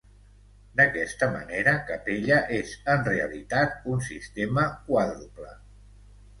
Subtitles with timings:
[0.79, 5.55] D'aquesta manera Capella és en realitat un sistema quàdruple.